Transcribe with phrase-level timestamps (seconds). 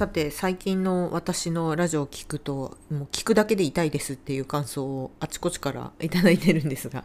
[0.00, 7.04] さて最近の私のラジオを聞くともう聞くだけで痛いですっていう感想をあちこちから頂いてるんですが。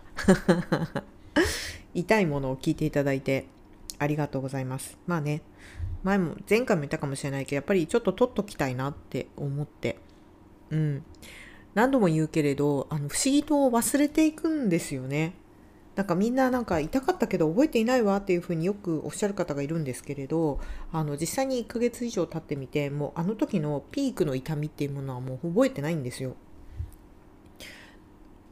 [1.94, 3.47] 痛いものを聞いていただいて
[4.00, 4.97] ありがとうございます。
[5.08, 5.42] まあね
[6.04, 9.99] 前も前回も言ったかもしれないけどやっぱりちょっと取っときたいなって思って。
[10.69, 11.03] うん。
[11.73, 15.33] 何度も言うけれどあの不思議と忘れていくんですよね。
[15.96, 20.59] なんかみんななんか痛かったけど覚えていないわっていうふうによくおっしゃる方がいるんですけれど
[20.91, 26.36] あの実際に1ヶ月以上経ってみてもうあの時のピークの痛みっていうものはもう覚えてないんですよ。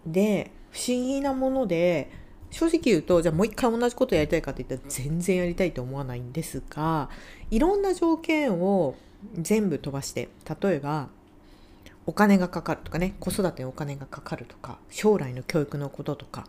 [0.06, 2.10] で不思議なもので
[2.52, 7.10] 正直言うとじゃあもう一回同じことやりたいかって言ったら全然やりたいと思わないんですが
[7.52, 8.96] いろんな条件を
[9.34, 10.30] 全部飛ばして
[10.62, 11.10] 例えば
[12.06, 16.48] お金がかかるとかね子育てにお金がかかるとか将来の教育のこととか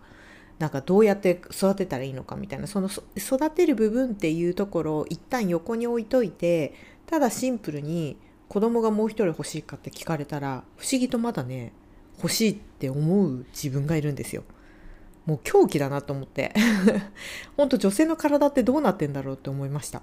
[0.58, 6.74] なんかどうやって育てたらいいのかみたいなその育てる部分っていうところを一旦横に置いといて
[7.06, 8.16] ただシンプルに
[8.48, 11.72] 子供がもう一人欲しいかって聞かれたら不思議とまだね
[12.18, 14.44] 欲しいって思う自分がいるんですよ。
[15.26, 16.52] もう狂気だなと思って
[17.56, 20.02] 本当女性の体ってどうなってんだろうって思いました。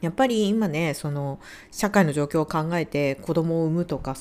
[0.00, 1.38] やっぱり今ねその
[1.70, 4.14] 社会の状況を考えて子供を産むとか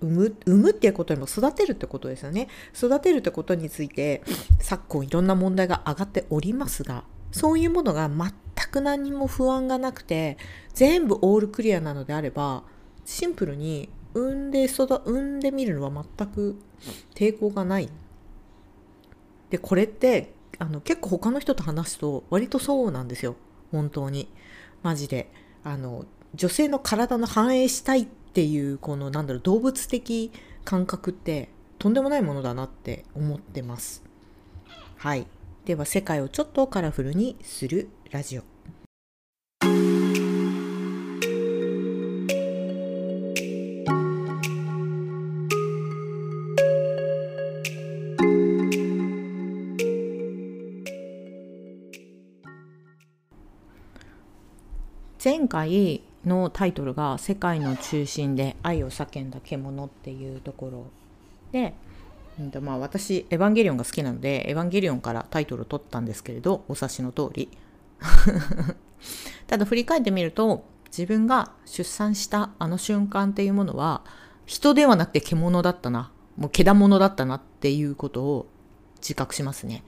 [0.00, 2.48] 産む産むっていうことよりも育てるってことですよね。
[2.76, 4.22] 育てるってことについて
[4.60, 8.32] 昨今いろんな問題が上がっておりますがそういうものが全
[8.70, 10.38] く何も不安がなくて
[10.74, 12.62] 全部オールクリアなのであれば
[13.04, 16.60] シンプルに産んで育産んでみるのは全く
[17.14, 17.88] 抵抗がない。
[19.50, 23.36] でこれってあの結構他の人と話すと割とそうなんですよ。
[23.70, 24.28] 本当に。
[24.82, 25.30] マジで。
[25.62, 30.30] あの女性の体の反映したいっっていうこのなんだろう動物的
[30.64, 31.48] 感覚って
[31.80, 34.04] とんでもないものだなって思ってます。
[34.96, 35.26] はい。
[35.64, 38.42] では世界をちょっとカラフルにするラジオ。
[55.22, 60.86] 前回のタイトルが「世界の中心で愛を叫んだ獣」っていうところ
[61.52, 61.74] で、
[62.38, 67.48] うんとまあ、私エヴァンゲリオンが好きなのでエヴァンゲリオンからタイトルを取ったんですけれどお察しの通り。
[69.46, 74.02] ただ振り返ってみると自分が出産したあの瞬間っていうものは
[74.46, 78.46] 人ではなくて獣だったなもう獣だったなっていうことを
[78.96, 79.84] 自覚しますね、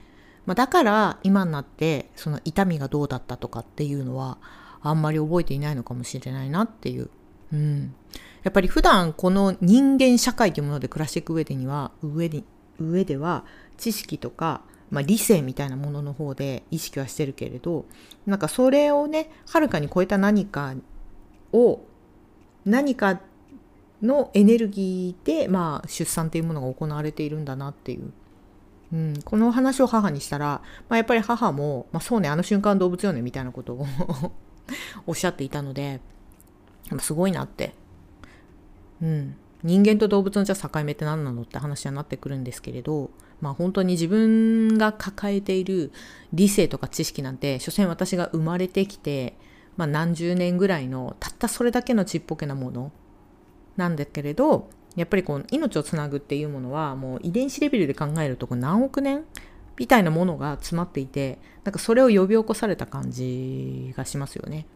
[0.47, 4.39] まあ、だから今になってその痛みがどうだったとかっていうのは
[4.83, 7.11] あんまり覚えていないのかもしれないなっていう。
[7.53, 7.95] うん。
[8.43, 12.45] やっぱり普段この人間社会というもので暮らしていく上でには、上に、
[12.79, 13.45] 上では
[13.77, 17.87] 知識とか、まあ、理性みたいなものの方で意識はしてるけれど、
[18.27, 20.75] なんかそれをね、はるかに超えた何か
[21.53, 21.81] を、
[22.65, 23.21] 何か
[24.03, 28.13] のエネルギーで、まあ、出産っていうものが行われているんだなっていう。
[28.93, 30.61] うん、この話を母にしたら、
[30.91, 33.87] まあ、やっぱり母も、まあ、そうね、あの瞬間動物よね、みたいなことを
[35.07, 36.01] おっしゃっていたので、
[37.01, 37.75] すごいなって。
[39.03, 39.37] うん。
[39.63, 45.93] 人間と動物のじゃ境目って何なのって話になってくるんですけれど、まあ本当に自分が抱えている
[46.33, 49.37] 理性とか知識なんて、所詮私が生まれてきて、
[49.77, 52.93] まあ何十年ぐらいのたったそれだけのちっぽけなもの
[53.77, 59.25] なんだけれど、やっぱりこう命をつなぐっていうものはもう遺伝子レベルで考えると何億年
[59.79, 64.67] みたいなものが詰まっていてなんかそれを呼び起こされた感じがしますよね。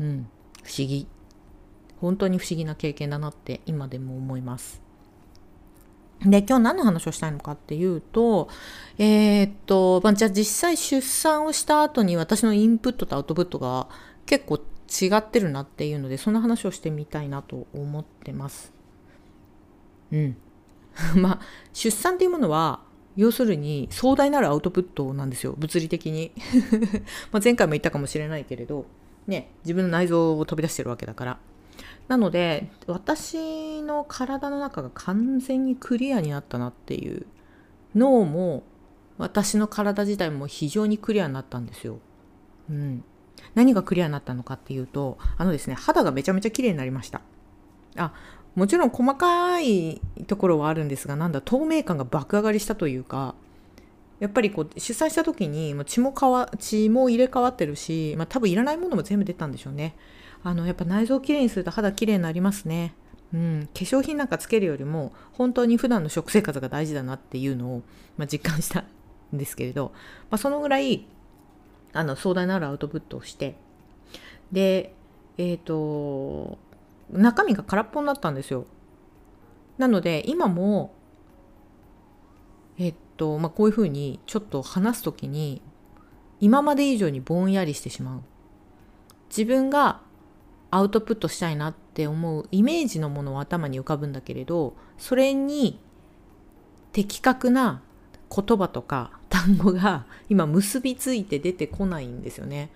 [0.00, 0.28] うん、
[0.62, 1.06] 不思議
[2.00, 4.82] 本当に不思議な経験だなって今でも思います。
[6.20, 8.48] で今日何の話をしたいのかっていうと
[8.96, 13.88] えー、っと、まあ、じゃあ実際出産をした後に私のインプットとアウトプットが
[14.24, 18.72] 結構違ってるなっていうのでそんな話をしてみたいなと思ってます。
[20.12, 20.36] うん。
[21.16, 21.40] まあ
[21.72, 22.80] 出産っていうものは
[23.16, 26.32] 要するに壮大なるアウトプットなんですよ物理的に
[27.30, 28.86] ま前回も言ったかもしれないけれど
[29.26, 31.38] ね自分の内臓を飛び出してるわけだから
[32.08, 37.26] なので私の体の中が完全にクリアになったなっていう
[37.94, 38.62] 脳も
[39.18, 41.98] 私の体自体も非常にクリアになったんですよ。
[42.70, 43.04] うん。
[43.54, 47.20] 何がクリアになったのかっていうと、あのですね、肌がめちゃめちゃ綺麗になりました。
[47.96, 48.14] あ、
[48.54, 53.34] もちろん細かいところはあるんですがなんだ透明感が爆上がりしたというか
[54.20, 59.96] やっぱりこう出産した時に血も変わ血も入れ替わってるし、まあ、多分いらないものも全部出たんでしょうね。
[60.44, 62.94] あのやっぱ内臓をきれいにすると肌きれいになりますね。
[63.34, 67.82] うん、化粧品なんかつけるよりも本当に普段の食生活が大事だなっていうのを、
[68.16, 68.84] まあ、実感した
[69.34, 69.92] んですけれど、
[70.30, 71.04] まあ、そのぐらい
[71.92, 73.56] あの壮大なるアウトプットをして。
[74.52, 74.94] で、
[75.36, 76.58] ええっ、と
[77.12, 78.66] 中身が空っぽになったんですよ。
[79.78, 80.94] なので今も
[82.78, 85.62] えっとまあこういうふうにちょっと話す時に
[86.40, 88.20] 今まで以上にぼんやりしてしまう。
[89.28, 90.00] 自分が
[90.70, 95.78] アウトプットしたいなって思うイメージのものは頭に浮かぶんだけれどそれに
[96.92, 97.82] 的確な
[98.34, 102.70] 言葉とか単語が今結びついて出てこないんですよね。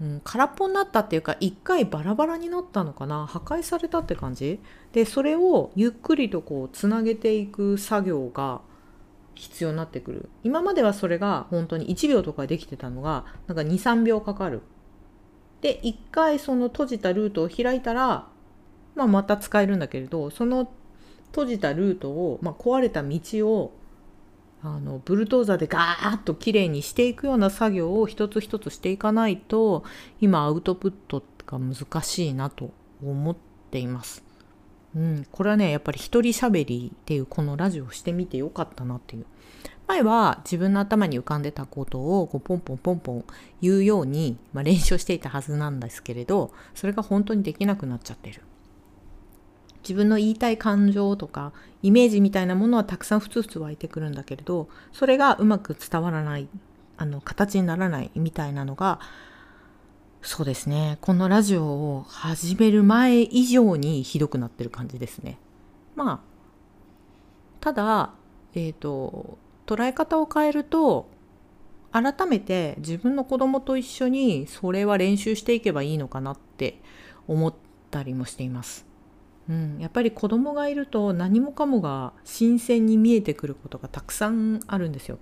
[0.00, 3.26] うん、空っぽになったっていうか一回バラバラになったのかな？
[3.26, 4.60] 破壊されたって感じ？
[4.92, 8.60] でそれをゆっくりとこうつなげていく作業が
[9.34, 10.28] 必要になってくる。
[10.44, 14.62] 今まではそれが本当に1秒とかできてたのがなんか23秒かかる。
[15.62, 18.28] で一回その閉じたルートを開いたら、
[18.94, 20.70] まあ、また使えるんだけれどその
[21.30, 23.72] 閉じたルートを、まあ、壊れた道を
[24.62, 29.84] あのブルトーザーでガーッときれいにしていくような作業を一つ一つしていかないと
[30.20, 32.70] 今アウトプットが難しいなと
[33.02, 33.36] 思っ
[33.70, 34.24] ています。
[34.94, 39.26] うん、これはねやっぱり一人喋りっていうこのラジオをしてみてよかったなっていう。
[39.86, 43.24] 前は自分の頭に浮かんでたことをこうポンポンポンポン
[43.60, 48.42] 言うように、まあ、練習していたはずなんですけれどそれが本当にできなくなっちゃってる。
[49.86, 56.48] 自分の言いたい感情とかイメージみたいなものはたくさんふつふつ湧いてくるんだけれどそれがうまく伝わらない
[56.96, 58.98] あの形にならないみたいなのが
[60.22, 60.98] そうですね。
[61.02, 65.38] このラジオを始める前以上にひどくなってる感じですね。
[65.94, 66.20] まあ
[67.60, 68.12] ただ
[68.54, 71.08] えっ、ー、と捉え方を変えると
[71.92, 76.80] 改めて自分の子供と一緒にそれは練習していけばいいのかなって
[77.28, 77.54] 思っ
[77.92, 78.84] たりもしています。
[79.48, 85.18] うん、やっぱり子供がいると何もかもが新鮮に見えてくることがたくさんあるんですよ。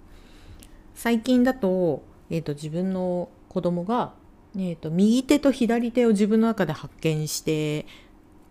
[0.94, 4.14] 最近だと,、えーと、自分の子供が、
[4.56, 7.86] えーと、右手と左手を自分の中で発見して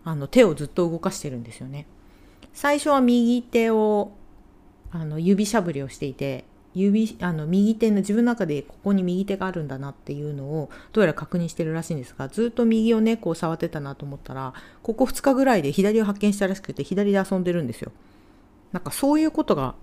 [0.04, 1.86] あの手をずっと動かしてるんですよね。
[2.52, 4.12] 最初は右手を
[4.92, 6.44] あの指しゃぶりをしていて
[6.74, 17.92] 指あの右手の自分の中でここに右手があるんだなっていうのをどうやら確認してるらしいんですがずっと右をねこう触ってたなと思ったらここ2日ぐらいで左を発見したらしくて左で遊んでるんですよ。
[18.72, 19.74] なんかそういうことが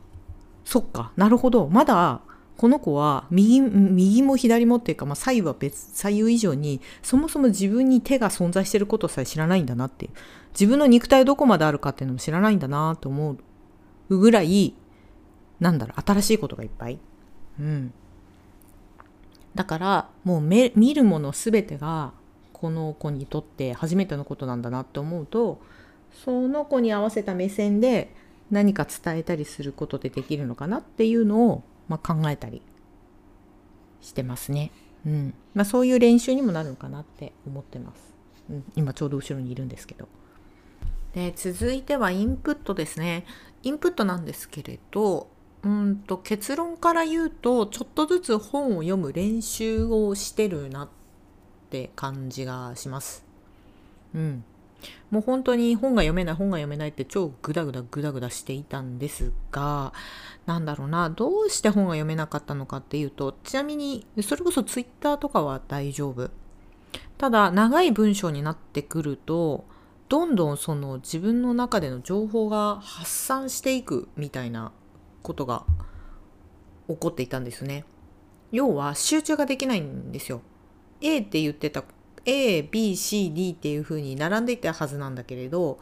[0.65, 1.69] そっかなるほど。
[1.69, 2.21] まだ
[2.57, 10.11] この子は右右も左もっていうか、まあ、左右は別左右以上にそもそも自分に手が存在してることさえ知らないんだなっていう。
[10.53, 13.37] 自分の肉体どこまであるかっていうのも知らないんだなと思
[14.09, 14.73] うぐらい
[15.61, 16.99] なんだろう、新しいことがいっぱい。
[17.59, 17.93] うん。
[19.55, 22.11] だから、もう見るもの全てが、
[22.51, 25.61] この子にとって初めてのことなんだなって思うと、
[26.23, 28.13] その子に合わせた目線で
[28.49, 32.61] 何か伝えたりすることでできるのかなっていうのを、まあ、考えたり
[34.01, 34.71] してますね。
[35.05, 35.33] うん。
[35.53, 38.13] まあそういう練習にもなるのかなって思ってます。
[38.49, 40.07] うん、今ちょうど後ろにいるんですけど。
[41.13, 43.25] で、続いてはインプットですね。
[43.63, 45.27] インプットなんですけれど、
[45.63, 50.89] うんと結論から言うとちょっとずつ本を読む練習をしてるなっ
[51.69, 53.23] て感じがします。
[54.15, 54.43] うん。
[55.11, 59.93] もう本当に本が読めない本が読めないって超グダグダグダグダしていたんですが
[60.45, 66.31] なんだろうなどうして本が読めなかったのかっていうとちなみにそれこそツイッターとかは大丈夫
[67.17, 69.65] ただ長い文章になってくると
[70.09, 74.71] どんどんその自分の中での情報が発散していくみたいな
[75.23, 75.65] ことが
[76.87, 77.85] 起こっていたんですね。
[78.51, 80.41] 要は集中ができないんですよ。
[81.01, 81.83] A って言ってた
[82.25, 85.79] A、B、C、D っていう風に並んでいたはずなんだけれど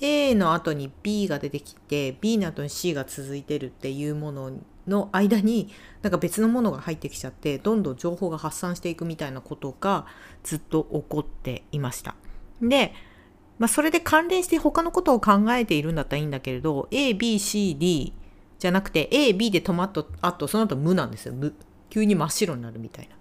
[0.00, 4.52] A の後に B が出てきて B の後に C が続いてるっていうもの
[4.86, 10.06] の間になんか別のものが入ってきちゃってどんどん情報が発散していくみたいなことが
[10.44, 12.14] ずっと起こっていました。
[12.60, 12.92] で、
[13.58, 18.12] まあ、それで関連して他のことを考えているんだったらいいんだけれど A、B、C、D
[18.58, 21.34] じゃなくて A、B で止まった後、その後無なんですよ。
[21.34, 21.54] 無。
[21.90, 23.16] 急に真っ白になるみたいな。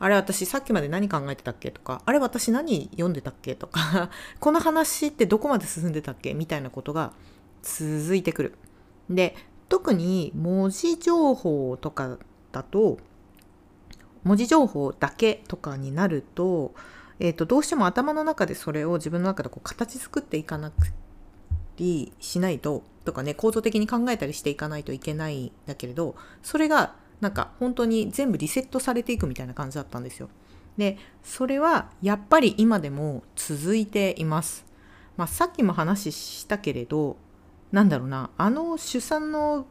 [0.00, 6.34] あれ私さっきまで何考えてたっけとか、あれ私何読んでたっけとか、 この話ってどこまで進んでたっけ？
[6.34, 7.12] みたいなことが
[7.62, 8.54] 続いてくる。
[9.10, 9.36] で、
[9.68, 12.18] 特に文字情報とか
[12.52, 12.98] だと、
[14.24, 16.74] 文字情報だけとかになると、
[17.18, 20.92] えー、とどうしても頭の中でそれを自分の中でこう形作っていかなく
[21.78, 30.28] りしないととかね構造的に考えたりしていかないといけないんだけれどそれがなんか本当に全部リセットされていくみたいな感じだったんですよ。
[30.76, 34.64] でそれはやっぱり今でも続いています。
[35.16, 37.16] まあ、さっきも話したけれど
[37.72, 39.66] なんだろうなあの出産の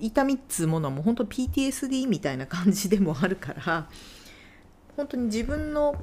[0.00, 3.88] 痛みっつうものはもう本当 PTSD みたいな感じでもあるから
[4.96, 5.94] 本当に自分の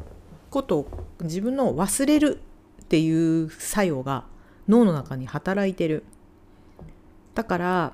[0.51, 2.39] ことを自分の忘れる
[2.83, 4.25] っていう作用が
[4.67, 6.03] 脳の中に働いてる
[7.35, 7.93] だから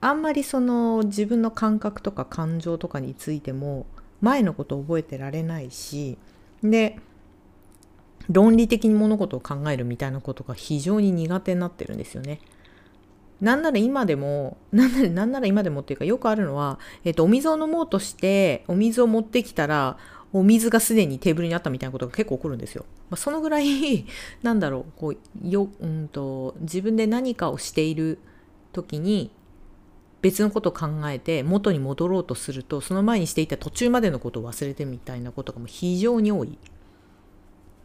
[0.00, 3.86] あんまりその自分の感覚とか感情とかについても
[4.20, 6.18] 前のことを覚えてられないし
[6.62, 6.98] で
[8.30, 12.40] 論理的に物事を考えるみたいなことが非常に苦手になってるんですよね。
[13.40, 19.96] なんなら今でも、 なんならなんなら今でもっていうかよくあるのは、えっ、と、お水を飲もうとして、お水を持ってきたら、
[20.32, 22.84] お水がすでにテーブルにあったみたいなことが結構起こるんですよ。
[23.10, 24.06] まあ、そのぐらい
[24.42, 25.16] なんだろう、こう、
[25.48, 28.18] よ、うんと、自分で何かをしている
[28.72, 29.30] 時に、
[30.20, 36.58] 別のことを考えて元に戻ろうとするとその前にしていた途中までのことを忘れてみたいなことがもう非常に多い。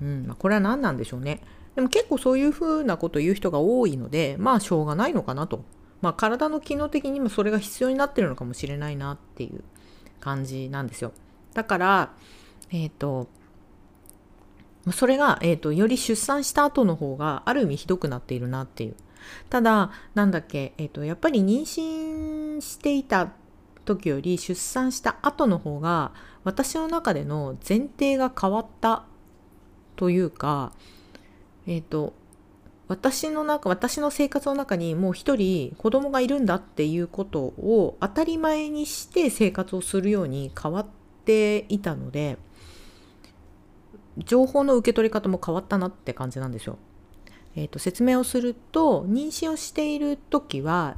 [0.01, 1.41] うんまあ、これは何なんでしょうね。
[1.75, 5.63] でも結構そういうふうなことを言う人が多いのでまあしょうがないのかなと。
[6.01, 9.63] まあ体の機能的にもそれが必要になってるのかもしれないなっていう
[10.19, 11.13] 感じなんですよ。
[11.53, 12.13] だから
[12.71, 13.27] えっ、ー、と
[14.91, 18.95] それが、えーとより出産した後の方がある意味ひどくなっているなっていう。
[19.49, 23.31] ただなんだっけ、えっ、ー、とやっぱり妊娠していた
[23.85, 26.11] 時より出産した後の方が
[26.43, 29.05] 私の中での前提が変わった
[29.95, 30.71] というか
[31.67, 32.13] えっ、ー、と
[32.87, 40.85] 私の中私の生活の中にもう一人子供がいるんだっていうことを当たり前にして生活をするように変わっ
[41.23, 42.37] ていたので
[44.17, 46.77] 情報の受け取り方も変わったなって感じなんですよ。
[47.55, 50.97] えーと、説明をすると妊娠をしている時は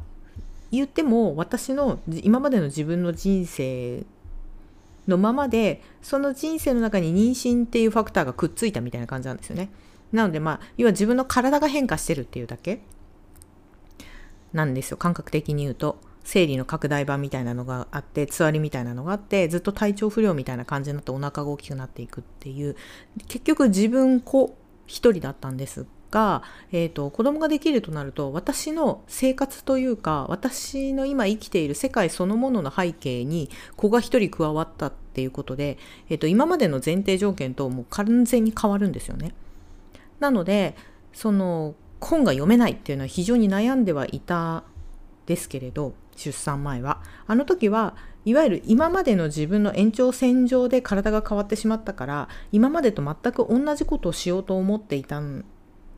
[0.72, 4.06] 言っても私の今までの自分の人生
[5.08, 9.70] のままでその人生の中に妊娠っていうファクターがくっついたみたいな感じなんですよね。
[10.12, 12.82] なのでまあ要は自分の体が変化してるっていうだけ
[14.54, 16.00] なんですよ感覚的に言うと。
[16.26, 22.76] 生理の拡大版みたいなのがあってつわりみたいなのがあってずっと体調不良みたいな感じになってお腹が大きくなっていくっていう
[23.28, 35.78] 結局自分子一人だったんですが、えーと、子供ができるとなると私の生活というか私の今生きている世界そのものの背景に子が一人加わったっていうことで、
[36.10, 39.34] えーと、今までの前提条件ともう完全に変わるんですよね。
[40.20, 40.76] なので
[41.14, 44.64] その本が読めないっていうのは非常に悩んではいた
[45.26, 47.02] ですけれど出産前は。
[47.28, 55.46] あの時はいわゆる今までの自分の延長線上で体が変わってしまったから今までと全く同じことをしようと思っていたん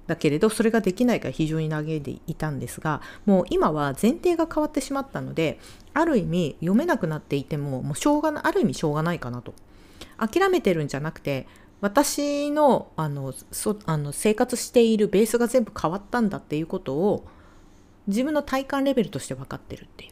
[0.08, 5.60] だけれどそれができないから非常に嘆いていたんですがもう今は前提が変わってしまったので
[5.94, 9.54] ある意味読めなくなっていてももうしょうがなある意味しょうがないかなと。
[10.18, 11.48] 諦めてるんじゃなくて
[11.80, 17.26] 私のあのそあの生活しているベースが全部変わったんだっていうことを
[18.08, 20.12] 自分の体感レベルとして分かってるっていう。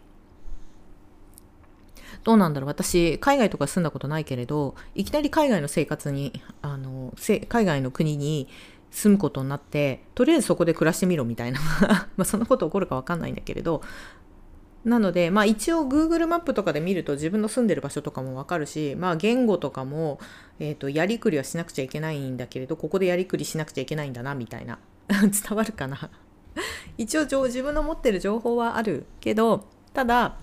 [2.24, 7.14] どうなんだろう私海外とか住んだことないけれどいきなり海外の生活にあの
[7.48, 8.48] 海外の国に
[8.90, 11.60] 住むことになってとりあえずそこで暮らしてみろみたいな
[12.18, 13.84] まあそんなこと起こるか分かんないんだけれど
[14.86, 20.20] なので、まあ一応 Google マップとかで見ると自分の住んでる場所とかもわかるし、まあ言語とかも、
[20.60, 24.78] えっ、ー、と、やりくりはしなくちゃいけないんだけれど、ここでやりくりしなくちゃいけないんだな、みたいな。
[25.10, 26.12] 伝わるかな
[26.98, 30.38] 一応自分の持ってる情報はあるけど、ただ、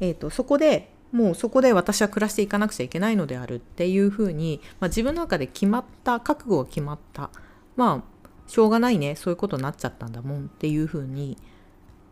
[0.00, 7.30] え、ー、と、そこでもうそこで私は暮らしていかなくちゃいけないのであるっていうふうに、まあ、自分の中で決まった覚悟が決まった。
[7.76, 8.20] まあ
[8.50, 9.14] しょうがないね。
[9.16, 11.36] そういうことになっちゃったんだもんっていうふうに、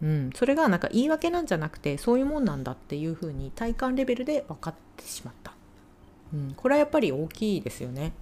[0.02, 5.52] うん、それがなんか言い訳なんじゃなくてそういうもんなんだっていうふうに体感レベルで分かってしまった、
[6.32, 8.12] うん、これはやっぱり大きいですよね。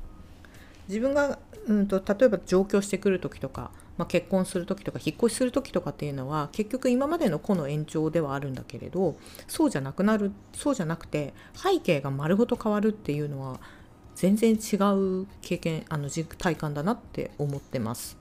[0.88, 9.16] 自分が、うんと、例えば上京してくる時とかまあ、結婚する時とか引っ越しする時とかっていうのは結局今までの子の延長ではあるんだけれど
[9.48, 13.60] そうじゃなくなるそうじゃなくて背景が丸ごと変わるっていうのは
[14.14, 18.16] 全然違う経験あの体感だなって思ってます。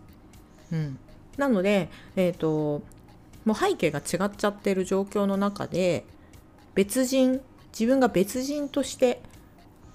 [0.71, 0.99] うん、
[1.37, 2.81] なので、えーと、
[3.45, 6.03] もう背景が違っちゃってる状況の中で
[6.73, 7.39] 別人
[7.71, 9.21] 自分が別人として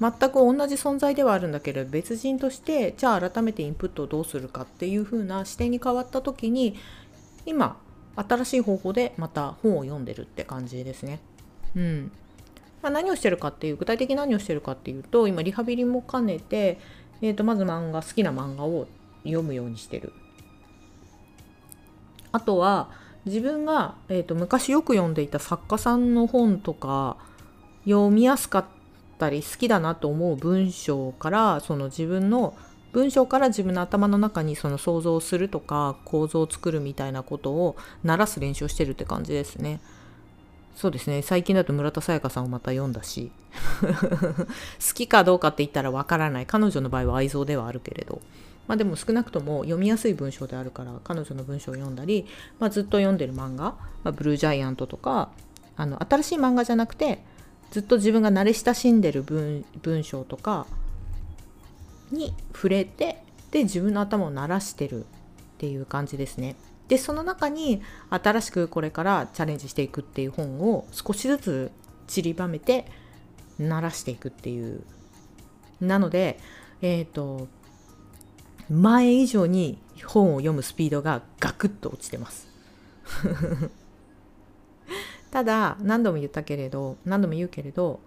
[0.00, 6.76] 全く同じ存在ではあるんだけれど別人としてじゃあ改めてインプットをどうするかっていう風な視点に変わった時に
[7.44, 7.76] 今
[8.16, 11.20] 新しい方法でまた本を読んでるって感じですね。
[11.76, 12.12] うん
[12.82, 16.78] まあ、何をしてるかっていう具体的に何をしてるかっていうと今リハビリも兼ねて、
[17.20, 18.86] えー、とまず漫画好きな漫画を
[19.24, 20.14] 読むようにしてる。
[22.32, 22.88] あとは
[23.26, 27.18] 自分が、えー、と昔よく読んでいた作家さんの本とか
[27.84, 28.79] 読みやすかった
[29.20, 32.56] ったり好きだなと思う文章からその自分の
[32.92, 39.80] 文章から自分の頭の中にその想像するとか構造を作るみたいなことを鳴らす練習をしてるって感じですね。
[40.74, 41.20] そうですね。
[41.20, 43.30] 最近だと村田沙耶香さんをまた読んだし
[43.84, 46.46] 好きかどうかって言ったらわからない。
[46.46, 48.22] 彼女の場合は愛憎ではあるけれど。
[48.66, 52.26] まあでも少なくとも読みやすい文章であるから彼女の文章を読んだり、
[52.60, 55.30] まあ、ずっと読んでる漫画、まあ、ブルージャイアントとか
[55.76, 57.24] あの新しい漫画じゃなくて
[57.70, 60.66] ずっと自分が慣れ親しんでる文文章とか
[62.10, 65.04] に触れてで自分の頭を慣らしてるっ
[65.58, 66.56] ていう感じですね。
[66.88, 71.70] でその中に新しくこれからチャレンジしていくっていう本を少しずつ
[72.08, 72.86] 散りばめて
[73.60, 74.82] 慣らしていくっていう
[75.80, 76.40] なので
[76.82, 77.46] えっ、ー、と
[78.68, 82.48] 前以上に本を読むスピードがガクッと落ちてます
[85.30, 88.00] ただ何度も言ったけれど何度も言うけれど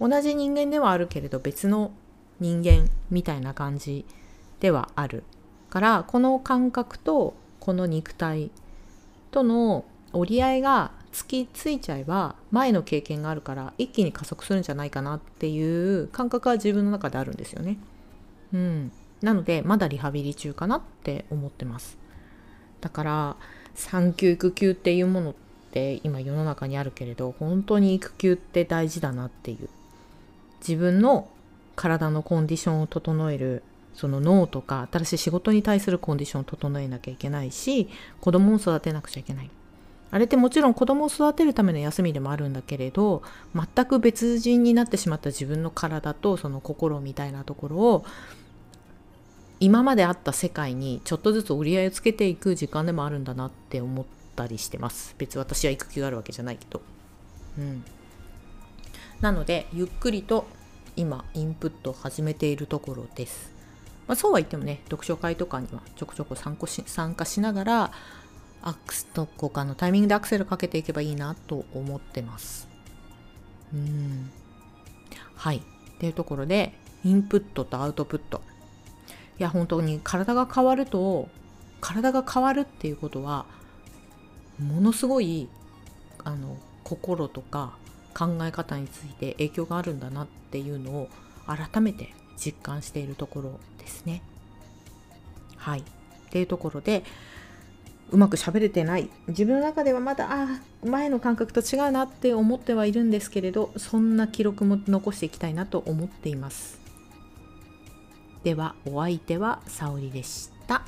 [0.00, 1.92] 同じ人間ではあるけれど別の
[2.40, 4.04] 人間みたいな感じ
[4.60, 5.24] ではある
[5.70, 8.50] からこの感覚とこの肉体
[9.30, 17.78] との折り合いが突きついちゃえば前の経験があるから一気に加速するんじゃないかなっていう感覚は自分の中であるんですよね。
[18.52, 21.98] うん、なのでまだリハビリ中かなって思ってます。
[22.80, 23.36] だから
[23.74, 25.47] 産休育休っていうものって
[26.02, 29.68] 今世の中にあるけれど本当に育休って大事だなっていう。
[30.60, 31.28] 自分の
[31.76, 33.62] 体のコンディションを整える
[33.94, 37.88] その脳とか新しい仕事に対するコンディションを整えなきゃいけないし
[38.20, 39.50] 子供を育てなくちゃいけない。
[40.10, 43.22] あれってもちろん子供を育てるための休みでもあるんだけれど
[43.54, 48.04] 全く別人になってしまった自分の体とその心みたいなところを
[49.60, 54.06] 今まであった世界にちょっとずつ折り合いをつけていく時間でもあるんだなって思っ
[54.44, 55.16] ったりしてます。
[55.18, 56.80] 別に私は育休あるわけじゃないけど。
[57.58, 57.84] うん。
[59.20, 60.46] なのでゆっくりと
[60.94, 63.52] 今インプットを始めているところです。
[64.06, 67.92] まあ、そうは言ってもね読書会とかにはちょこちょこ参加し参加しながら
[68.62, 72.68] アクスと交換のタイミングでアクセルかけていけばいいなと思ってます。
[73.74, 74.30] うん。
[75.34, 75.56] はい。
[75.56, 75.60] っ
[75.98, 76.72] ていうところで
[77.04, 78.40] インプットとアウトプット。
[79.38, 81.28] いや本当に体が変わると
[81.80, 83.46] 体が変わるっていうことは
[84.58, 85.48] ものすごい
[86.24, 87.76] あの心とか
[88.14, 91.08] 考え方について影響があるんだなっていうのを
[91.46, 94.22] 改めて実感しているところですね。
[95.56, 95.80] はい。
[95.80, 95.82] っ
[96.30, 97.04] ていうところで
[98.10, 100.46] うまく喋れてない自分の中ではまだあ
[100.84, 106.78] 前の感覚と違うなって思ってはいるんですけれどそんな記録も残していきたいなと思っています。
[108.44, 110.82] ではお相手は沙織でした。